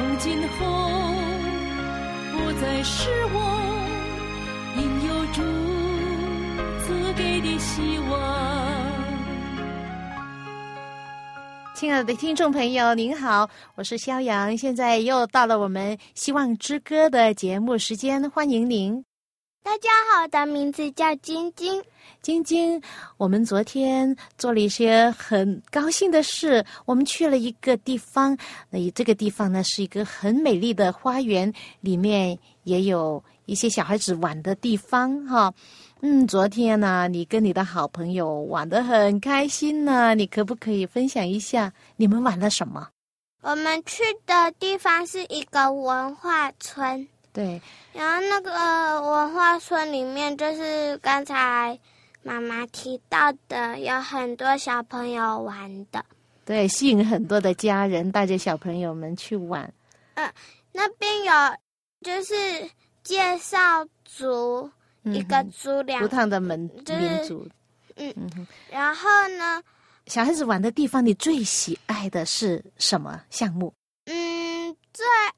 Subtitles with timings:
[0.00, 0.66] 从今后
[2.32, 3.36] 不再是我
[4.78, 5.42] 应有主
[6.82, 8.18] 赐给的希望。
[11.74, 19.04] 亲爱的听众朋友，您好，我是肖阳，现在又到了我们《希望之歌》的节目时间，欢迎您。
[19.62, 21.82] 大家好，我的名字叫晶晶。
[22.22, 22.82] 晶晶，
[23.18, 26.64] 我们昨天做了一些很高兴的事。
[26.86, 28.36] 我们去了一个地方，
[28.70, 35.26] 那这个地方呢是一个很美丽的花园，里面也有一些小孩子玩的地方。
[35.26, 35.52] 哈，
[36.00, 40.14] 嗯，昨天呢，你跟你的好朋友玩的很开心呢。
[40.14, 42.88] 你可不可以分享一下你们玩了什么？
[43.42, 47.06] 我们去的地方是一个文化村。
[47.32, 47.60] 对，
[47.92, 48.50] 然后那个
[49.00, 51.78] 文化村里面，就是刚才
[52.22, 56.04] 妈妈提到的，有很多小朋友玩的。
[56.44, 59.72] 对，吸引很多的家人带着小朋友们去玩。
[60.14, 60.28] 嗯，
[60.72, 61.32] 那边有
[62.02, 62.34] 就是
[63.04, 64.68] 介绍族，
[65.04, 67.48] 一个族两不同的门就是民族。
[67.94, 69.62] 嗯，嗯，然后呢，
[70.06, 73.72] 小孩子玩的地方，你最喜爱的是什么项目？
[74.06, 75.32] 嗯，最爱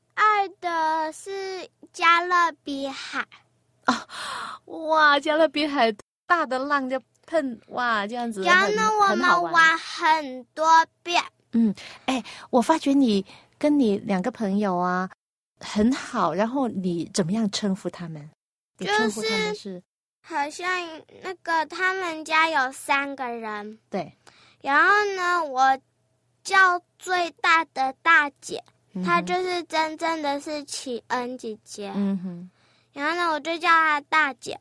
[0.61, 3.27] 的是加勒比海。
[4.67, 5.95] 哇，加勒比海
[6.27, 11.23] 大的浪就喷，哇，这样子然后呢，我们玩很多遍。
[11.53, 11.75] 嗯，
[12.07, 13.25] 哎，我发觉你
[13.59, 15.11] 跟你两个朋友啊
[15.61, 18.31] 很好，然后你怎么样称呼他们？
[18.79, 19.83] 你就称呼他们是是
[20.23, 20.67] 好像
[21.23, 24.17] 那个他们家有三个人，对，
[24.61, 25.79] 然后呢，我
[26.43, 28.63] 叫最大的大姐，
[28.95, 31.93] 嗯她就是真正的是启恩姐姐。
[31.95, 32.51] 嗯哼，
[32.93, 34.59] 然后呢，我就叫她大姐。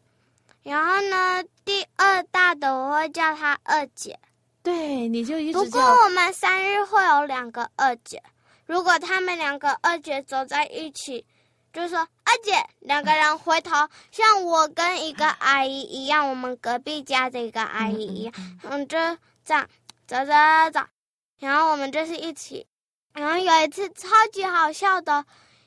[0.63, 4.19] 然后呢，第二大的我会叫她二姐。
[4.63, 8.21] 对，你就一直不过我们生日会有两个二姐，
[8.67, 11.25] 如果他们两个二姐走在一起，
[11.73, 13.71] 就说二姐，两个人回头，
[14.11, 18.99] 像我跟一个阿姨一样，我们隔壁家的一个阿姨一样，嗯，就
[19.43, 19.67] 这样
[20.05, 20.31] 走走
[20.71, 20.85] 走，
[21.39, 22.67] 然后我们就是一起，
[23.13, 25.25] 然后有一次超级好笑的，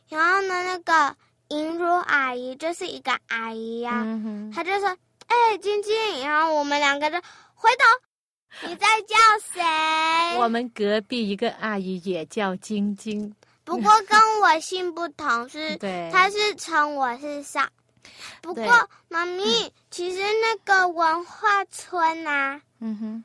[0.08, 1.16] 然后呢，那个
[1.48, 4.88] 银如阿姨就是一个阿姨呀、嗯，她就说
[5.28, 5.94] ：“哎、晶晶。”
[6.26, 7.16] 然后我们两个就
[7.54, 7.84] 回头，
[8.68, 9.16] 你在叫
[9.52, 10.38] 谁？
[10.38, 13.34] 我们隔壁一个阿姨也叫晶晶，
[13.64, 17.68] 不过跟我姓不同，是 对，她是称我是上。
[18.40, 23.24] 不过妈咪，其实那个文化村啊，嗯哼。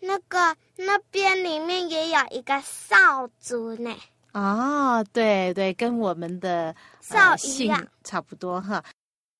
[0.00, 3.94] 那个那边里面也有一个少族呢，
[4.32, 7.86] 哦，对对，跟我们的少一呃姓样。
[8.02, 8.82] 差不多哈。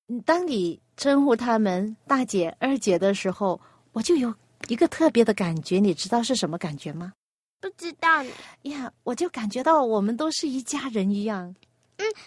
[0.07, 3.59] 嗯当你称呼他们大姐、二姐的时候，
[3.93, 4.33] 我就有
[4.67, 7.13] 一个特别的感觉，你知道是什么感觉吗？
[7.59, 8.29] 不知道呢，
[8.63, 11.55] 呀，我就感觉到我们都是一家人一样。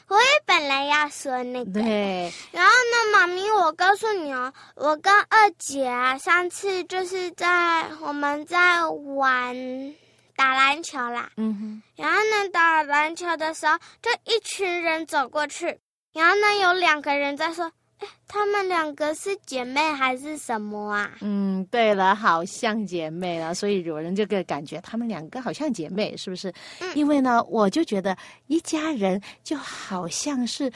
[0.09, 1.73] 我也本来要说那个。
[1.73, 9.95] 对，然后呢，妈咪，我告诉你哦，我跟二姐啊，上次就是在我们在玩
[10.37, 11.31] 打篮球啦。
[11.37, 15.79] 嗯哼，然后呢，打篮球的时候，就一群人走过去，
[16.13, 21.11] 然后呢，有两个人在说：“哎，他们两个是姐妹还是什么啊？
[21.21, 26.53] 嗯，对了，好像姐妹了，所以有人这个感觉，她们两个好像姐妹，是不是？
[26.81, 26.91] 嗯。
[26.97, 28.17] 因为呢，我就觉得
[28.49, 30.71] 一家人就好像是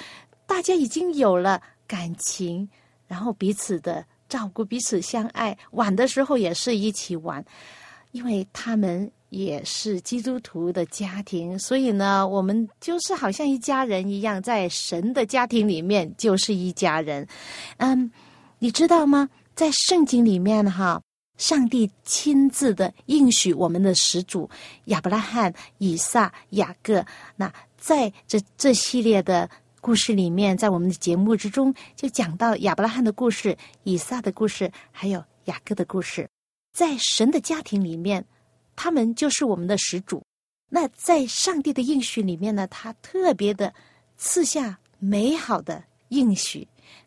[0.47, 2.69] 大家已经有了感情，
[3.07, 7.45] 然后彼此的照顾，彼此相爱，玩的时候也是一起玩，
[8.13, 17.27] 因为他们也是基督徒的家庭，所以呢，我们就是好像一家人一样，在神的家庭里面就是一家人。
[17.77, 18.11] 嗯，
[18.59, 19.29] 你知道吗？
[19.55, 21.03] 在圣经里面哈，
[21.37, 24.49] 上帝亲自的应许我们的始祖
[24.85, 27.05] 亚伯拉罕、以撒、雅各。
[27.37, 29.49] 那在这这系列的
[29.81, 36.29] 故事里面，在我们的节目之中，就讲到亚伯拉罕的故事、以撒的故事，还有雅各的故事。
[36.73, 38.25] 在神的家庭里面，
[38.81, 40.23] 他们就是我们的始祖。
[40.69, 43.75] 那在上帝的应许里面呢，他特别的
[44.17, 46.67] 赐下美好的应许，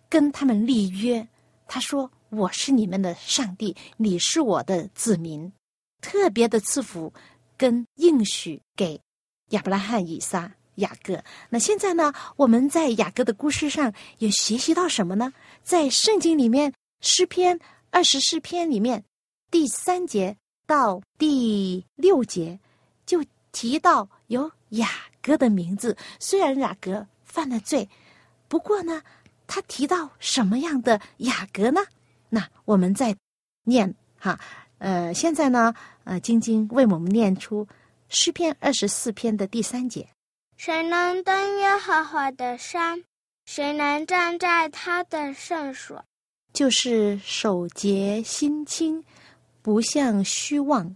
[0.09, 1.25] 跟他们立约。
[1.67, 5.49] 他说：“我是你们的上帝，你是我的子民。”
[6.01, 7.13] 特别的赐福
[7.55, 8.99] 跟应许给
[9.51, 11.23] 亚伯拉罕、以撒、雅各。
[11.49, 15.31] 那现在呢，我们在雅各的故事上也学习到什么呢？
[15.63, 17.57] 在圣经里面，诗篇
[17.91, 19.01] 二十四篇里面
[19.49, 20.35] 第三节
[20.65, 22.59] 到第六节
[23.05, 24.87] 就提到有雅
[25.21, 25.95] 各的名字。
[26.19, 27.87] 虽然雅各犯了罪，
[28.47, 29.01] 不过呢，
[29.47, 31.81] 他提到什么样的雅各呢？
[32.29, 33.15] 那我们再
[33.63, 34.39] 念哈，
[34.77, 35.73] 呃，现在呢，
[36.05, 37.67] 呃，晶晶为我们念出
[38.07, 40.07] 诗篇二十四篇的第三节。
[40.57, 43.03] 谁能登耶和华的山？
[43.45, 46.03] 谁能站在他的圣所？
[46.53, 49.03] 就是手洁心清，
[49.61, 50.95] 不向虚妄，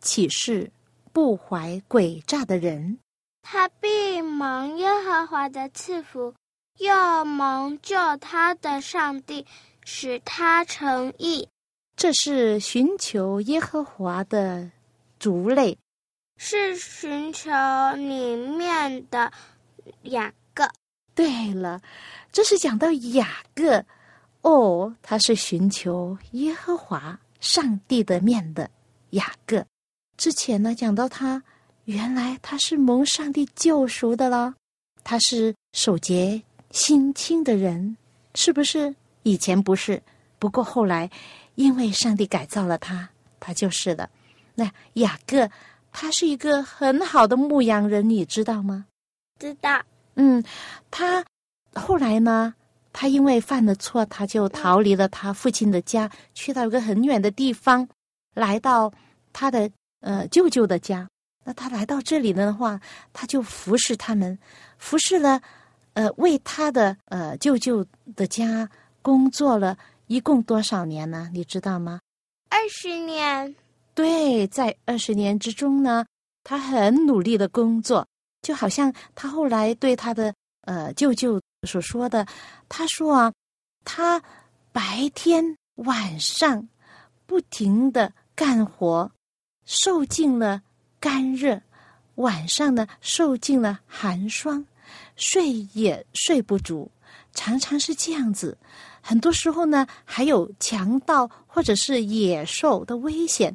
[0.00, 0.70] 岂是
[1.12, 2.98] 不怀诡诈的人？
[3.42, 6.34] 他必蒙耶和华的赐福，
[6.78, 9.46] 又蒙救他的上帝。
[9.90, 11.48] 使他成义，
[11.96, 14.70] 这是寻求耶和华的
[15.18, 15.78] 族类，
[16.36, 17.50] 是寻求
[17.96, 19.32] 里面的
[20.02, 20.68] 雅各。
[21.14, 21.80] 对了，
[22.30, 23.82] 这是讲到雅各
[24.42, 28.70] 哦，他是寻求耶和华上帝的面的
[29.10, 29.64] 雅各。
[30.16, 31.42] 之前呢，讲到他
[31.84, 34.54] 原来他是蒙上帝救赎的了，
[35.04, 37.96] 他是守节心清的人，
[38.34, 38.94] 是不是？
[39.22, 40.02] 以前不是，
[40.38, 41.10] 不过后来，
[41.54, 43.08] 因为上帝改造了他，
[43.40, 44.08] 他就是了。
[44.54, 45.48] 那雅各，
[45.92, 48.86] 他是一个很好的牧羊人，你知道吗？
[49.38, 49.82] 知道。
[50.14, 50.42] 嗯，
[50.90, 51.24] 他
[51.74, 52.54] 后来呢，
[53.00, 57.88] 他因为犯了错，他就逃离了他父亲的家，去到一个很远的地方，
[58.34, 58.92] 来到
[59.32, 61.08] 他的呃舅舅的家。
[61.44, 62.80] 那他来到这里的话，
[63.12, 64.36] 他就服侍他们，
[64.78, 65.40] 服侍了
[65.92, 67.86] 呃为他的呃舅舅
[68.16, 68.68] 的家。
[69.00, 69.78] 工作了
[70.08, 71.30] 一共多少年呢？
[71.32, 72.00] 你知道吗？
[72.50, 73.54] 二十年。
[73.94, 76.04] 对，在二十年之中呢，
[76.42, 78.04] 他很努力的工作，
[78.42, 82.26] 就好像他后来对他的呃舅舅所说的，
[82.68, 83.32] 他说啊，
[83.84, 84.22] 他
[84.70, 86.68] 白天晚上
[87.26, 89.10] 不停的干活，
[89.66, 90.62] 受尽了
[91.00, 91.60] 干热，
[92.14, 94.64] 晚上呢受尽了寒霜，
[95.16, 96.88] 睡也睡不足，
[97.34, 98.56] 常常是这样子。
[99.00, 103.54] 很多时候呢，还有强盗或者是野兽的危险，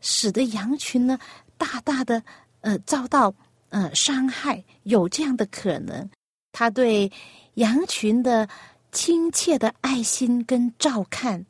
[0.00, 1.18] 使得羊群呢
[1.58, 2.22] 大大的
[2.60, 3.34] 呃遭到
[3.70, 6.08] 呃伤害，有这样的可能。
[6.52, 7.10] 他对
[7.54, 8.48] 羊群的
[8.92, 11.44] 亲切的爱心跟照看，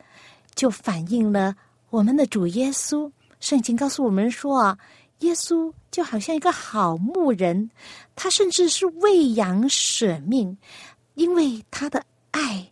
[0.55, 1.55] 就反映了
[1.91, 3.11] 我们的主耶稣。
[3.41, 4.79] 圣经告诉我们说啊，
[5.21, 7.71] 耶稣就好像一个好牧人，
[8.15, 10.57] 他甚至是为羊舍命，
[11.15, 12.67] 因为他的爱。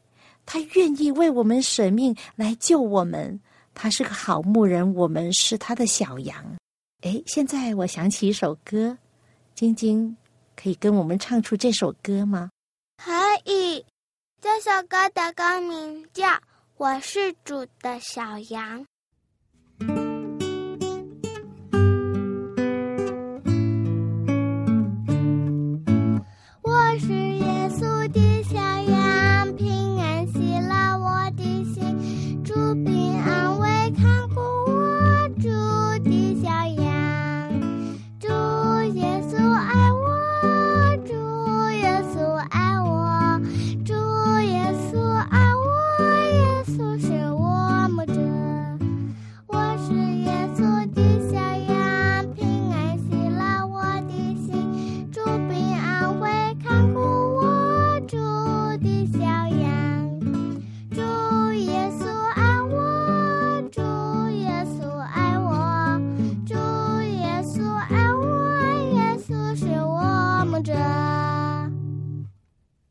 [0.50, 3.38] 他愿意为我们舍命来救我们，
[3.74, 6.42] 他是个好牧人，我们是他的小羊。
[7.02, 8.96] 哎，现在我想起一首歌，
[9.54, 10.16] 晶晶
[10.56, 12.48] 可以跟我们唱出这首歌吗？
[13.38, 13.86] 可以，
[14.40, 16.26] 这首歌的歌名叫
[16.76, 18.80] 《我是主的小羊》。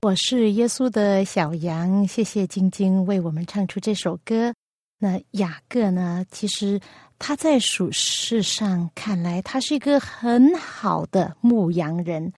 [0.08, 4.54] 我是耶稣的小羊，谢谢晶晶为我们唱出这首歌。
[5.00, 6.26] 那雅各呢？
[6.32, 6.80] 其实
[7.20, 12.32] 他在属世上看来，他是一个很好的牧羊人。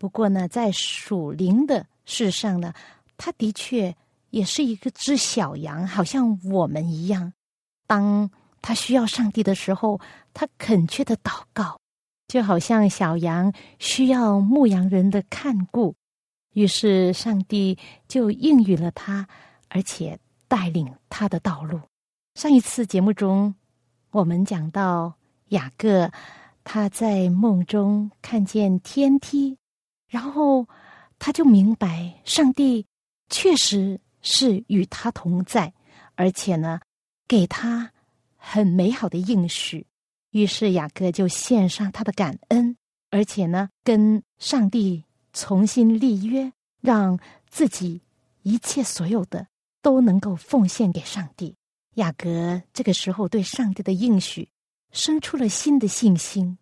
[0.00, 2.74] 不过呢，在属灵的世上呢，
[3.16, 3.94] 他的确
[4.30, 7.32] 也是一个只小羊，好像我们一样。
[7.86, 8.28] 当
[8.60, 10.00] 他需要上帝的时候，
[10.34, 11.78] 他恳切的祷告，
[12.26, 15.94] 就好像小羊需要牧羊人的看顾。
[16.52, 17.78] 于是，上帝
[18.08, 19.26] 就应允了他，
[19.68, 20.18] 而且
[20.48, 21.80] 带领他的道路。
[22.34, 23.54] 上一次节目中，
[24.10, 25.14] 我们讲到
[25.48, 26.10] 雅各，
[26.64, 29.56] 他在梦中看见天梯，
[30.08, 30.66] 然后
[31.18, 32.86] 他就明白上帝
[33.30, 35.72] 确实是与他同在，
[36.14, 36.80] 而且呢，
[37.26, 37.90] 给他
[38.36, 39.86] 很美好的应许。
[40.30, 42.76] 于是雅各就献上他的感恩，
[43.10, 48.02] 而且呢，跟上帝重新立约，让自己
[48.42, 49.46] 一切所有的
[49.80, 51.54] 都能够奉献给上帝。
[51.94, 54.48] 雅各这个时候对上帝的应许
[54.92, 56.56] 生出了新的信心，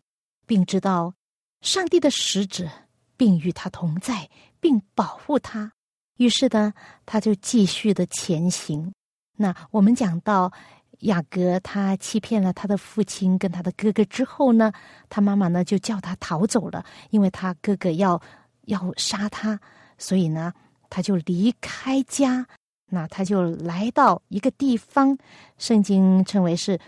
[0.46, 1.14] 并知道
[1.60, 2.68] 上帝的使者
[3.16, 5.72] 并与他同在，并保护他。
[6.16, 6.72] 于是呢，
[7.06, 8.92] 他就继续的前行。
[9.36, 10.52] 那我们讲到
[11.00, 14.72] 雅各，他欺骗了他的父亲跟他的哥哥之后呢，
[15.08, 18.20] 他妈妈呢就叫他逃走了，因为他哥哥要
[18.62, 19.60] 要杀他，
[19.98, 20.52] 所以呢，
[20.88, 22.46] 他就离开家。
[22.92, 25.16] 那他就来到一个地方，
[25.58, 26.78] 圣经称为是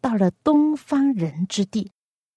[0.00, 1.90] 到了东方人之地。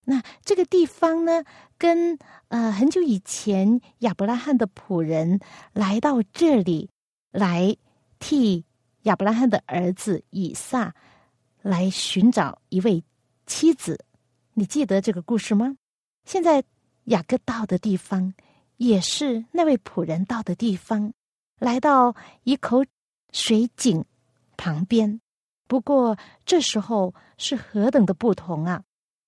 [0.06, 1.44] 那这个地方呢，
[1.78, 2.18] 跟
[2.50, 5.40] 呃很久以前亚伯拉罕的仆人
[5.74, 6.90] 来到这里
[7.32, 7.76] 来
[8.20, 8.64] 替。
[9.04, 10.94] 亚伯拉罕的儿子以撒
[11.62, 13.02] 来寻找一位
[13.46, 14.04] 妻子，
[14.54, 15.78] 你记得这个故事吗？
[16.26, 16.62] 现在
[17.06, 18.34] 雅各到的地方
[18.78, 21.14] 也是那位仆人到的地方，
[21.60, 22.86] 来到一口
[23.32, 24.06] 水井
[24.56, 25.20] 旁边。
[25.68, 28.82] 不过这时候是何等的不同啊！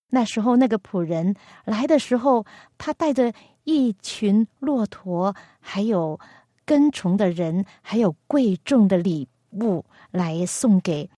[0.09, 2.45] 那时候那个仆人来的时候，
[2.77, 6.19] 他带着一群骆驼，还有
[6.65, 9.27] 跟从的人，还有贵重的礼。
[9.53, 11.09] 物来送给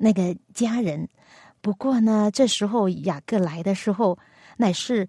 [0.00, 1.08] 那个家人。
[1.60, 4.18] 不过呢，这时候雅各来的时候，
[4.56, 5.08] 乃是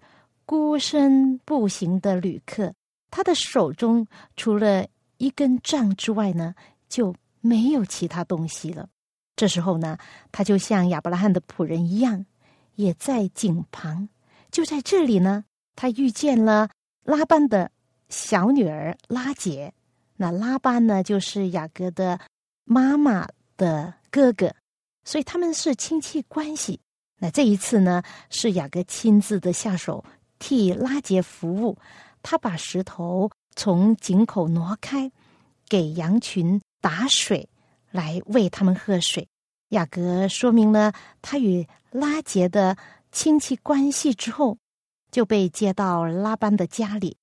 [0.50, 2.74] 孤身步行的旅客。
[3.08, 4.04] 他的手中
[4.34, 4.84] 除了
[5.18, 6.56] 一根杖之外呢，
[6.88, 8.88] 就没有其他东西了。
[9.36, 9.96] 这时候呢，
[10.32, 12.26] 他就像亚伯拉罕的仆人一样，
[12.74, 14.08] 也在井旁。
[14.50, 15.44] 就在这里呢，
[15.76, 16.68] 他遇见了
[17.04, 17.70] 拉班的
[18.08, 19.72] 小女儿拉杰。
[20.16, 22.18] 那拉班呢，就是雅各的。
[22.64, 24.52] 妈妈的哥哥，
[25.04, 26.80] 所以他们是亲戚关系。
[27.18, 30.04] 那这一次呢，是雅各亲自的下手
[30.40, 31.78] 替拉杰服务。
[32.20, 35.12] 他把石头从井口挪开，
[35.68, 37.48] 给羊群打水，
[37.92, 39.28] 来喂他们喝水。
[39.68, 40.92] 雅各说明了
[41.22, 42.76] 他与拉杰的
[43.12, 44.58] 亲戚关系之后，
[45.12, 47.16] 就被接到拉班的家里。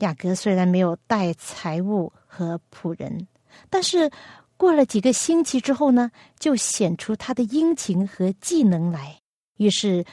[0.00, 3.28] 雅各虽然没有带财物和仆人，
[3.70, 4.10] 但是。
[4.54, 9.18] 过了几个星期之后呢，就显出他的殷勤和技能来。
[9.56, 10.04] 于是，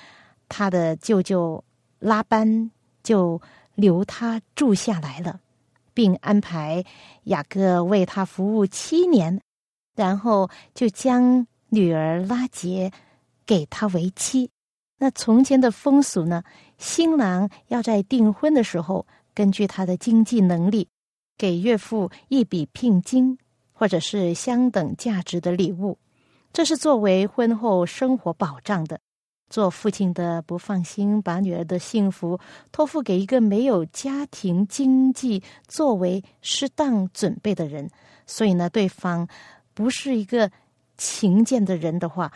[0.47, 1.63] 他的舅舅
[1.99, 2.71] 拉班
[3.03, 3.41] 就
[3.75, 5.39] 留他住下来了，
[5.93, 6.83] 并安排
[7.25, 9.39] 雅各为他服务七年，
[9.95, 12.91] 然后就将女儿拉杰
[13.45, 14.49] 给他为妻。
[14.97, 16.43] 那从前的风俗呢，
[16.77, 20.87] 新郎要在订婚的时候，根据他的经济能力，
[21.37, 23.37] 给岳父一笔聘金。
[23.71, 25.97] 或者是相等价值的礼物，
[26.51, 28.99] 这是作为婚后生活保障的。
[29.49, 32.39] 做父亲的不放心把女儿的幸福
[32.71, 37.89] 托付给一个没有家庭经济作为适当准备的人，
[38.27, 39.27] 所以呢，对方
[39.73, 40.51] 不是一个
[40.97, 42.31] 勤俭的人的话，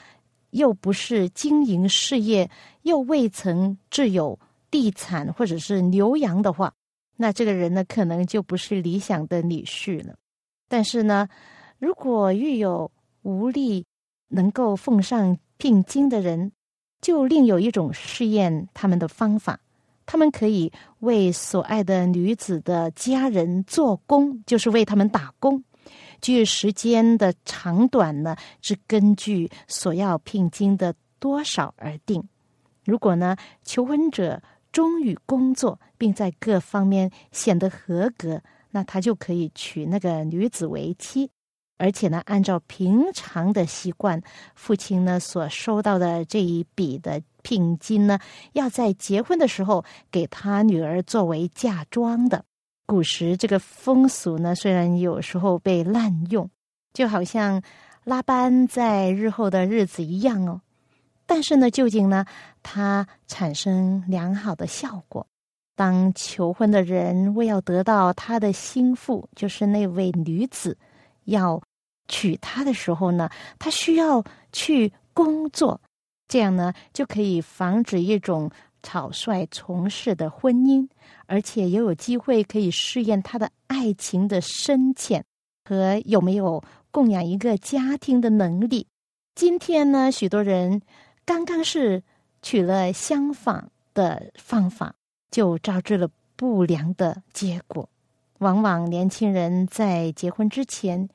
[0.50, 2.50] 又不是经营事业，
[2.82, 4.39] 又未曾置有
[4.72, 6.74] 地产或者是牛羊的话，
[7.17, 10.15] 那这个人呢，可能就不是理想的女婿了。
[10.67, 11.27] 但是呢，
[11.77, 12.91] 如果遇有
[13.22, 13.86] 无力
[14.29, 16.51] 能够奉上聘金的人，
[17.04, 19.60] 就另有一种试验他们的方法。
[20.06, 25.62] 他们可以为所爱的女子的家人做工，就是为他们打工。
[26.22, 32.24] 据时间的长短呢，是根据所要聘金的多少而定。
[32.86, 34.42] 如果呢，求婚者
[34.72, 38.42] 忠于工作，并在各方面显得合格。
[38.72, 41.30] 那他就可以娶那个女子为妻，
[41.77, 44.22] 而且呢，按照平常的习惯，
[44.56, 48.20] 父亲呢所收到的这一笔的聘金呢，
[48.53, 52.44] 要在结婚的时候给他女儿作为嫁妆的。
[52.86, 56.50] 古时这个风俗呢，虽然有时候被滥用，
[56.94, 57.62] 就好像
[58.03, 60.62] 拉班在日后的日子一样哦，
[61.25, 62.25] 但是呢，究竟呢，
[62.62, 65.25] 它产生良好的效果。
[65.75, 70.77] 当求婚的人为要得到他的心腹，就是那位女子，
[71.25, 71.62] 要
[72.08, 75.80] 娶她的时候呢，他需要去工作，
[76.27, 78.50] 这样呢就可以防止一种
[78.82, 80.88] 草率从事的婚姻，
[81.25, 85.24] 而且也有机会可以试验他的爱情的深浅
[85.65, 88.88] 和有没有供养一个家庭的能力。
[89.36, 90.82] 今天呢，许多人
[91.25, 92.03] 刚刚是
[92.42, 94.94] 取了相仿的方法。
[95.34, 97.89] 就招致了不良的结果。
[98.44, 101.08] 往往年轻人在结婚之前，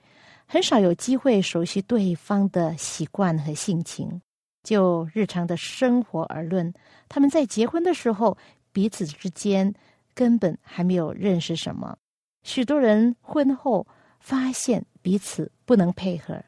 [0.46, 4.20] 很少有机会熟悉对方的习惯和性情。
[4.64, 6.72] 就日常的生活而论，
[7.08, 8.36] 他们在结婚的时候，
[8.72, 9.72] 彼此之间
[10.14, 11.96] 根本还没有认识什么。
[12.42, 13.86] 许多人婚后
[14.20, 16.42] 发现彼此不能配合，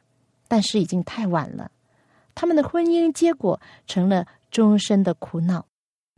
[0.47, 1.71] 但是已经太晚了。
[2.33, 5.65] 他们的婚姻结果成了终身的苦恼。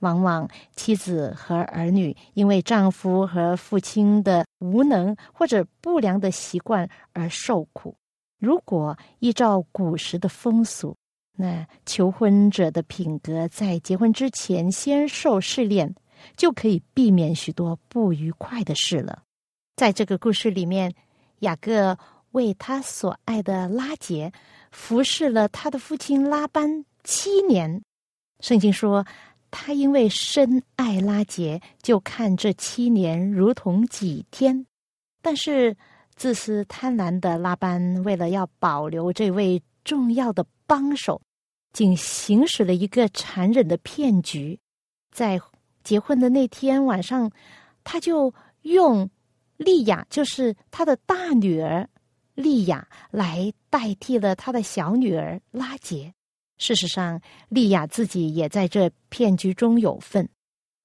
[0.04, 0.46] 往往
[0.76, 7.96] 妻子和儿女因为丈夫和父亲的无能或者不良的习惯而受苦。
[8.38, 10.94] 如果依照古时的风俗，
[11.38, 15.96] 那求婚者的品格在结婚之前先受试炼，
[16.36, 19.24] 就可以避免许多不愉快的事了。
[19.78, 20.94] 在这个故事里面，
[21.40, 21.98] 雅各
[22.32, 24.34] 为他所爱的拉杰
[24.70, 27.82] 服侍了他的父亲拉班七年。
[28.42, 29.06] 圣经说。
[29.56, 34.66] 他因为深爱拉杰，就看这七年如同几天。
[35.22, 35.78] 但是
[36.16, 41.22] 自私贪婪的拉班，为了要保留这位重要的帮手，
[41.72, 44.60] 竟行使了一个残忍的骗局。
[45.12, 45.40] 在
[45.84, 47.32] 结婚的那天晚上，
[47.84, 48.34] 他就
[48.64, 49.08] 用
[49.58, 51.88] 利亚，就是他的大女儿
[52.34, 56.12] 利亚，来代替了他的小女儿拉杰。
[56.58, 57.20] 事实上，
[57.50, 60.30] 利亚自己也在这骗局中有份，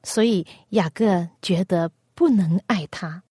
[0.02, 3.22] 所以雅各觉得不能爱他，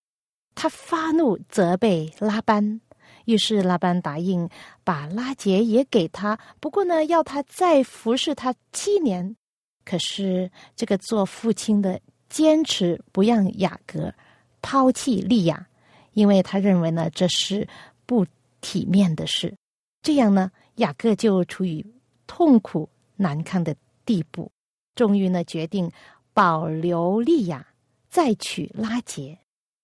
[0.56, 2.80] 他发怒责备拉班，
[3.26, 4.48] 于是拉班答应
[4.84, 9.36] 把拉杰也给他，不过呢，要他再服侍他七年。
[9.84, 14.14] 可是这个做父亲的坚持不让雅各
[14.62, 15.68] 抛弃利亚，
[16.14, 17.68] 因为他认为呢这是
[18.06, 18.26] 不
[18.62, 19.54] 体面的事。
[20.02, 21.86] 这样呢，雅各就处于。
[22.28, 24.52] 痛苦难堪的地步，
[24.94, 25.90] 终于呢决定
[26.34, 27.66] 保留利亚，
[28.10, 29.40] 再娶拉杰。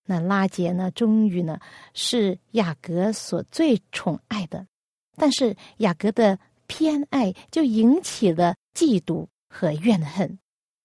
[0.05, 1.57] 那拉杰呢，终于呢
[1.93, 4.67] 是雅各所最宠爱的，
[5.15, 10.37] 但是雅各的偏爱就引起了嫉妒和怨恨。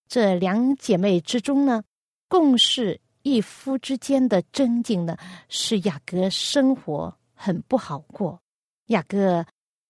[0.08, 1.82] 这两姐妹之中呢，
[2.28, 5.16] 共事一夫之间的争竞呢，
[5.48, 8.40] 使雅各生活很不好过。
[8.86, 9.44] 雅各。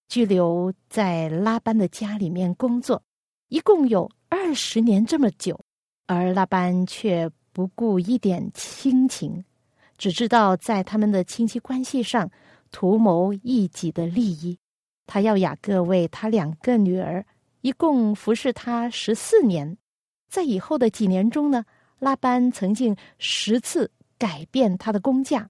[0.08, 3.02] 拘留在拉班的家里面工作，
[3.48, 5.60] 一共有二十年这么久，
[6.06, 9.44] 而拉班却不顾一点亲情，
[9.98, 12.30] 只知道在他们的亲戚关系上
[12.70, 14.58] 图谋一己的利益。
[15.06, 17.24] 他要雅各为他两个女儿
[17.60, 19.76] 一共服侍他十四年，
[20.30, 21.64] 在以后的几年中呢，
[21.98, 25.48] 拉班曾经十次改变他的工价，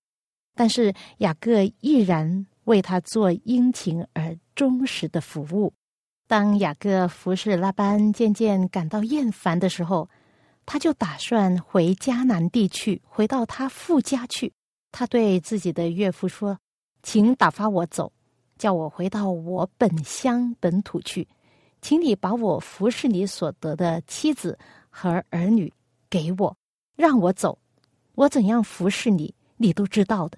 [0.54, 4.38] 但是雅各依然为他做殷勤而。
[4.58, 5.72] 忠实的服务。
[6.26, 10.08] 当雅各服侍拉班渐渐感到厌烦的时候，
[10.66, 14.52] 他就打算回迦南地去，回到他父家去。
[14.90, 16.58] 他对自己的岳父说
[17.04, 18.12] ：“请打发我走，
[18.58, 21.28] 叫我回到我本乡本土去，
[21.80, 24.58] 请你把我服侍你所得的妻子
[24.90, 25.72] 和儿女
[26.10, 26.56] 给我，
[26.96, 27.56] 让我走。
[28.16, 30.36] 我怎样服侍你，你都知道的。”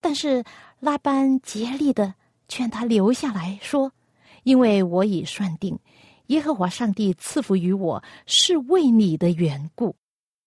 [0.00, 0.44] 但是
[0.80, 2.14] 拉班竭力的。
[2.50, 3.92] 劝他留下来说
[4.42, 5.78] ：“因为我已算定，
[6.28, 9.94] 耶和华上帝赐福于我是为你的缘故。”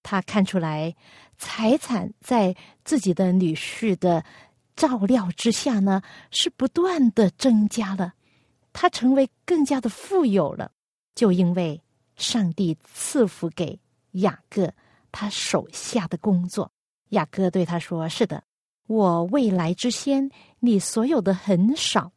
[0.01, 0.95] 他看出来，
[1.37, 4.25] 财产在自己的女婿的
[4.75, 8.13] 照料之下呢，是不断的增加了。
[8.73, 10.71] 他成为更加的富有了，
[11.13, 11.79] 就因为
[12.15, 13.79] 上帝赐福给
[14.13, 14.73] 雅各
[15.11, 16.71] 他手下的工作。
[17.09, 18.43] 雅各对他说：“是的。”
[18.91, 22.11] 我未来之先，你所有的很少，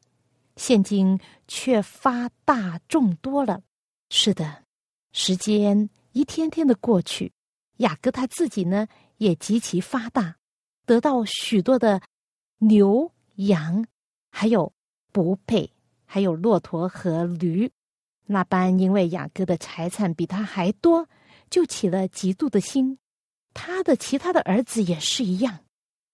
[0.57, 3.63] 现今却发大众多了。
[4.11, 4.65] 是的，
[5.13, 7.33] 时间一天天的过去，
[7.77, 10.35] 雅各他自己呢也极其发大，
[10.85, 12.03] 得到许多的
[12.59, 13.87] 牛羊，
[14.33, 14.73] 还有
[15.13, 15.71] 不配，
[16.05, 17.71] 还有骆驼和驴。
[18.27, 21.09] 那般因为雅各的财产比他还多，
[21.49, 22.99] 就起了嫉妒的心。
[23.53, 25.61] 他的其他的儿子也是一样。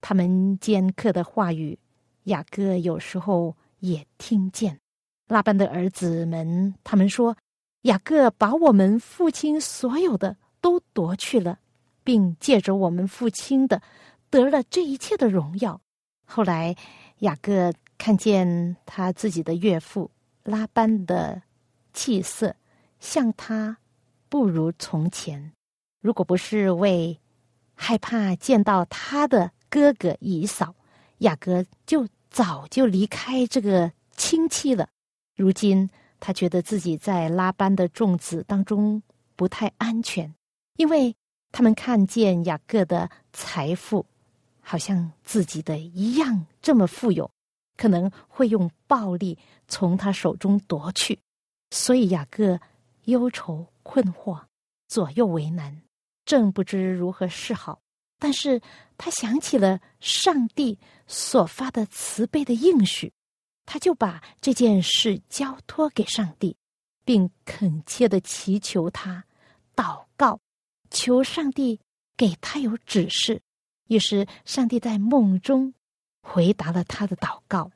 [0.00, 1.78] 他们尖刻的话语，
[2.24, 4.78] 雅各有时候也听见。
[5.26, 7.36] 拉班的儿子们，他们说，
[7.82, 11.58] 雅各把我们父亲所有的都夺去了，
[12.02, 13.82] 并借着我们父亲的
[14.30, 15.80] 得了这一切的荣耀。
[16.24, 16.74] 后来，
[17.18, 20.10] 雅各看见他自己的岳父
[20.42, 21.42] 拉班的
[21.92, 22.56] 气色，
[22.98, 23.76] 像他
[24.28, 25.52] 不如从前。
[26.00, 27.20] 如果不是为
[27.74, 29.52] 害怕见到他的。
[29.70, 30.74] 哥哥以扫，
[31.18, 34.88] 雅各就早就离开这个亲戚了。
[35.36, 39.02] 如今他觉得自己在拉班的众子当中
[39.36, 40.34] 不太安全，
[40.76, 41.14] 因为
[41.52, 44.04] 他们看见雅各的财富
[44.60, 47.30] 好像自己的一样这么富有，
[47.76, 51.18] 可能会用暴力从他手中夺去。
[51.70, 52.60] 所以雅各
[53.04, 54.42] 忧愁困惑，
[54.88, 55.80] 左右为难，
[56.24, 57.80] 正不知如何是好。
[58.20, 58.60] 但是
[58.96, 60.78] 他想起了上帝
[61.08, 63.12] 所发的慈悲的应许，
[63.66, 66.54] 他就把这件事交托给上帝，
[67.04, 69.24] 并恳切的祈求他
[69.74, 70.38] 祷告，
[70.90, 71.80] 求上帝
[72.16, 73.40] 给他有指示。
[73.88, 75.72] 于是上帝在梦中
[76.22, 77.72] 回答了他的祷告。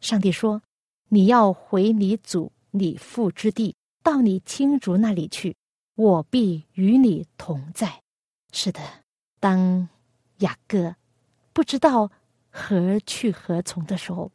[0.00, 0.62] 上帝说
[1.08, 5.56] ：“你要回你祖你父之地，到你亲族那里去，
[5.94, 8.02] 我必与你同在。”
[8.52, 8.80] 是的，
[9.46, 9.88] 当
[10.38, 10.92] 雅各
[11.52, 12.10] 不知道
[12.50, 14.32] 何去何从的时候，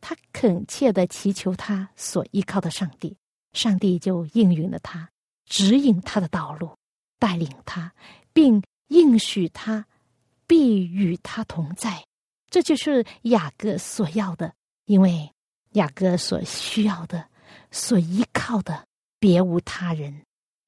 [0.00, 3.14] 他恳切的祈求他所依靠的上帝，
[3.52, 5.06] 上帝就应允了他，
[5.44, 6.74] 指引他的道路，
[7.18, 7.92] 带领他，
[8.32, 9.84] 并应许他
[10.46, 12.02] 必与他同在。
[12.48, 14.54] 这就是雅各所要的，
[14.86, 15.30] 因为
[15.72, 17.28] 雅各所需要的、
[17.70, 18.86] 所依靠的，
[19.18, 20.22] 别无他人，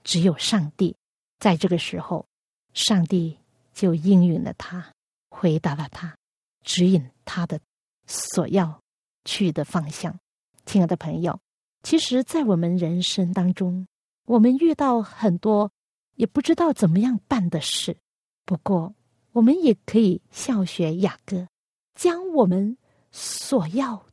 [0.04, 0.94] 只有上帝。
[1.38, 2.26] 在这个时候，
[2.74, 3.38] 上帝
[3.72, 4.92] 就应允了他，
[5.28, 6.16] 回答了他，
[6.62, 7.60] 指引他的
[8.06, 8.82] 所要
[9.24, 10.18] 去的方向。
[10.66, 11.40] 亲爱的朋友，
[11.82, 13.86] 其实，在我们人生当中，
[14.26, 15.72] 我们遇到很多
[16.14, 17.96] 也不知道怎么样办的事，
[18.44, 18.94] 不过，
[19.32, 21.46] 我们也可以效学雅各。
[21.94, 22.78] 将我们
[23.10, 24.06] 所要、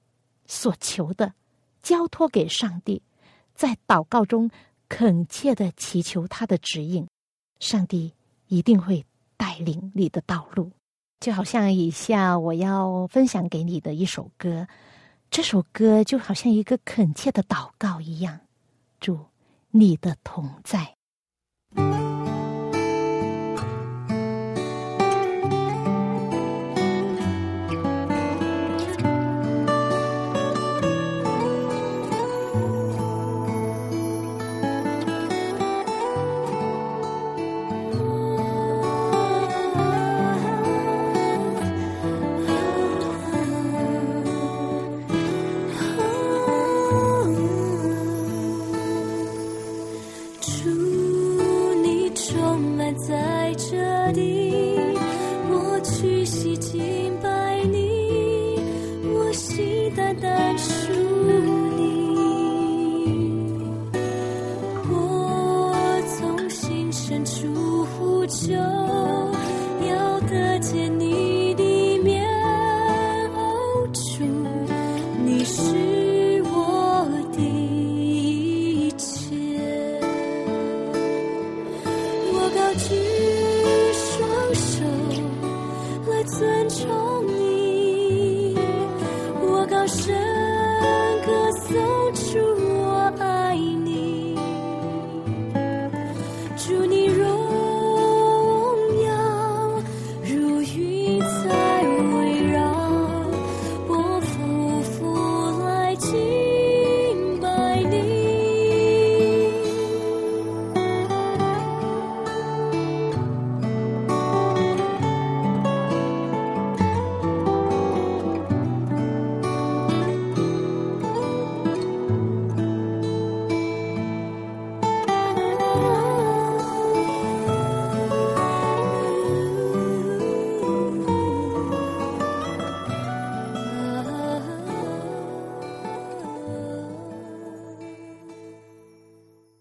[0.45, 1.33] 所求的
[1.81, 3.01] 交托给上帝，
[3.53, 4.49] 在祷告中
[4.89, 7.07] 恳切的祈求他的指引，
[7.59, 8.13] 上帝
[8.47, 9.05] 一定会
[9.37, 10.71] 带领你的道路。
[11.19, 14.67] 就好像以下我要分享给你的一首歌，
[15.31, 18.39] 这首歌就好像一个恳切的祷告一样，
[18.99, 19.17] 主
[19.71, 20.96] 你的同在。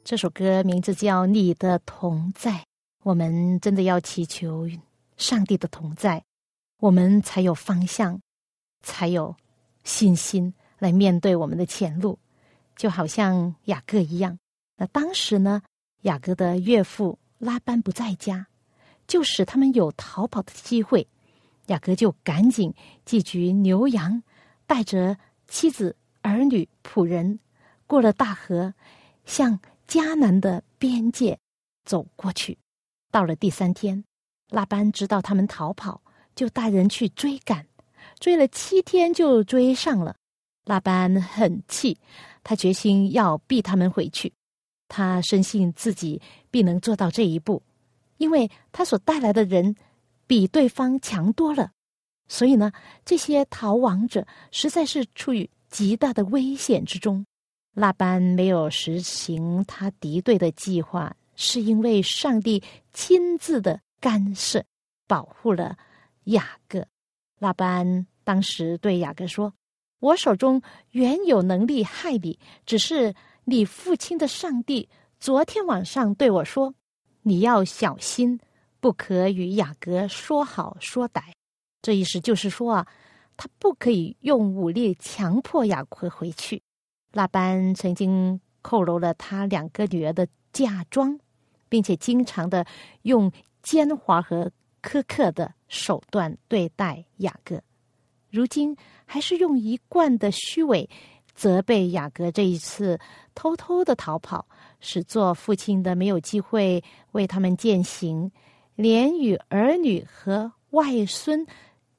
[0.09, 2.53] 这首歌名字叫《你的同在》，
[3.03, 4.71] 我们真的要祈求
[5.17, 6.23] 上帝的同在，
[6.79, 8.21] 我们才有方向，
[8.85, 9.35] 才有
[9.83, 12.17] 信心来面对我们的前路。
[12.77, 14.39] 就好像雅各一样，
[14.77, 15.61] 那当时呢，
[16.03, 18.47] 雅各的岳父拉班不在家，
[19.09, 21.09] 就使他们有逃跑的机会。
[21.67, 22.73] 雅各就赶紧
[23.05, 24.23] 寄居牛羊，
[24.69, 27.41] 带着妻子、儿女、仆人，
[27.89, 28.73] 过了大河，
[29.25, 29.59] 向。
[29.89, 31.39] 迦南的边界
[31.85, 32.59] 走过去，
[33.11, 34.05] 到了第三天，
[34.51, 36.03] 拉班知道他们逃跑，
[36.35, 37.67] 就带人去追赶，
[38.19, 40.17] 追了七天就追上了。
[40.65, 41.99] 拉班很气，
[42.43, 44.33] 他决心要逼他们回去。
[44.89, 46.21] 他深信自己
[46.51, 47.63] 必能做到这一步，
[48.19, 49.77] 因为他所带来的人
[50.27, 51.71] 比对方强多了。
[52.29, 52.73] 所以呢，
[53.05, 57.25] 这些逃亡者实在是处于极大的危险之中。
[57.77, 62.63] 拉班没有实行他敌对的计划，是因为上帝
[62.95, 64.65] 亲自的干涉，
[65.07, 65.77] 保护了
[66.25, 66.87] 雅各。
[67.39, 69.53] 拉班当时对雅各说
[70.01, 70.63] ：“我手中
[70.93, 74.89] 原有能力害你，只是你父亲的上帝
[75.21, 76.75] 昨天晚上对我说
[77.21, 78.41] ：“你要小心，
[78.81, 81.21] 不可与雅各说好说歹。”
[81.83, 82.89] 这意思就是说啊，
[83.37, 86.63] 他不可以用武力强迫雅各回去。
[87.17, 91.19] 拉班曾经扣留了他两个女儿的嫁妆，
[91.71, 92.67] 并且经常的
[93.03, 94.53] 用奸猾和
[94.83, 97.59] 苛刻的手段对待雅各。
[98.29, 98.77] 如今
[99.07, 100.89] 还是用一贯的虚伪。
[101.35, 102.99] 责备雅各这一次
[103.35, 104.47] 偷偷的逃跑，
[104.81, 108.33] 使做父亲的没有机会为他们践行，
[108.75, 111.47] 连与儿女和外孙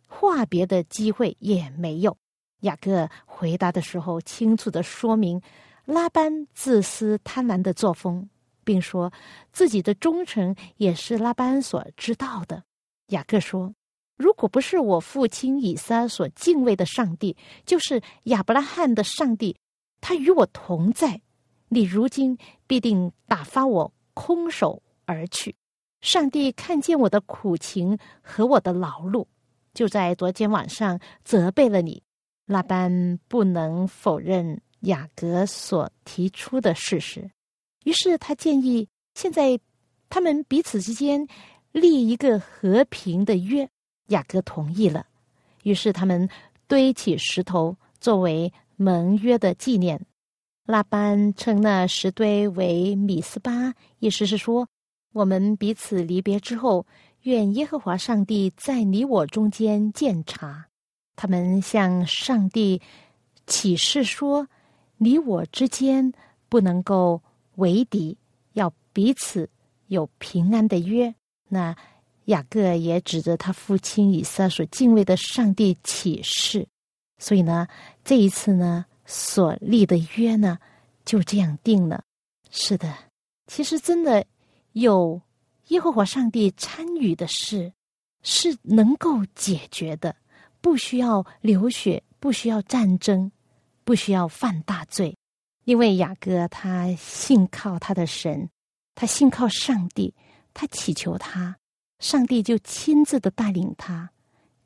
[0.08, 2.18] 话别的机会也没有。
[2.62, 5.42] 雅各回答的时候，清楚的说明
[5.86, 8.30] 拉班自私贪婪的作风，
[8.64, 9.12] 并说
[9.52, 12.64] 自己的忠诚也是拉班所知道的。
[13.08, 13.74] 雅各说。
[14.18, 19.56] 如果不是我父亲以撒所敬畏的上帝，就是亚伯拉罕的上帝，
[20.02, 21.22] 他与我同在，
[21.70, 25.56] 你如今必定打发我空手而去。
[26.02, 29.28] 上帝看见我的苦情和我的劳碌，
[29.76, 32.02] 就在昨天晚上责备了你。
[32.48, 37.30] 拉班不能否认雅各所提出的事实，
[37.84, 39.60] 于是他建议现在
[40.10, 41.28] 他们彼此之间
[41.72, 43.70] 立一个和平的约。
[44.08, 45.06] 雅各同意了，
[45.64, 46.30] 于是他们
[46.66, 50.00] 堆起石头作为盟约的纪念。
[50.66, 54.66] 拉班称那石堆为米斯巴，意思是说，
[55.12, 56.86] 我们彼此离别之后，
[57.24, 60.67] 愿耶和华上帝在你我中间鉴察。
[61.18, 62.82] 他们向上帝
[63.46, 64.48] 起誓说，
[64.96, 66.14] 你我之间
[66.48, 67.22] 不能够
[67.56, 68.18] 为敌，
[68.54, 69.50] 要彼此
[69.88, 71.14] 有平安的约。
[71.50, 71.76] 那。
[72.28, 76.68] 雅各也指着他父亲以撒所敬畏的上帝起誓，
[77.20, 77.66] 所以呢，
[78.04, 80.60] 这一次呢所立的约呢
[81.06, 82.04] 就这样定了。
[82.50, 82.94] 是的，
[83.48, 84.26] 其实真的
[84.74, 85.22] 有
[85.70, 87.72] 耶和华上帝参与的事
[88.24, 90.14] 是能够解决的，
[90.62, 93.32] 不需要流血，不需要战争，
[93.84, 95.16] 不需要犯大罪，
[95.66, 98.50] 因为雅各他信靠他的神，
[98.96, 100.14] 他信靠上帝，
[100.54, 101.56] 他祈求他。
[102.00, 104.12] 上帝就亲自的带领他，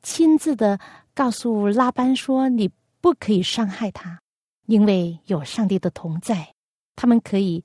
[0.02, 0.78] 亲自的
[1.14, 4.20] 告诉拉班说：“你不可以伤害他，
[4.66, 6.54] 因为有上帝的同在，
[6.94, 7.64] 他们可以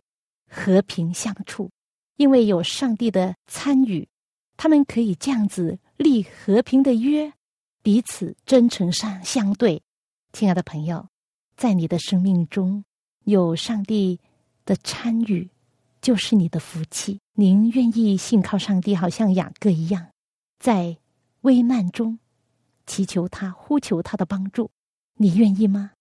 [0.49, 1.69] 和平相处。
[2.15, 4.07] 因为有上帝的参与，
[4.55, 7.31] 他们可以这样子立和平的约，
[7.87, 9.81] 彼此真诚上相对。”
[10.35, 11.07] 亲爱的朋友，
[11.55, 12.83] 在你的生命中
[13.23, 14.19] 有上帝
[14.65, 15.49] 的参与。
[16.01, 17.21] 就是你的福气。
[17.33, 20.05] 您愿意信靠上帝，好像雅各一样，
[20.59, 20.97] 在
[21.41, 22.19] 危难中
[22.85, 24.69] 祈求他、呼求他的帮助。
[25.15, 25.91] 你愿意吗？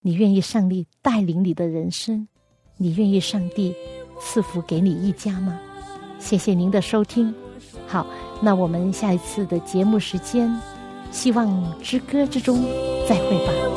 [0.00, 2.28] 你愿意上帝带领你的人生？
[2.76, 3.74] 你愿意上帝
[4.20, 5.60] 赐福给你一家吗？
[6.20, 7.34] 谢谢您的收听。
[7.88, 8.06] 好，
[8.40, 10.48] 那我们下一次的节目时间，
[11.12, 12.64] 希望之歌之中
[13.08, 13.71] 再会吧。